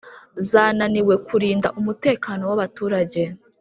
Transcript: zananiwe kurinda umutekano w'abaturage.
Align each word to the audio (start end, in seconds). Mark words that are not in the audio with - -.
zananiwe 0.49 1.13
kurinda 1.27 1.67
umutekano 1.79 2.41
w'abaturage. 2.49 3.21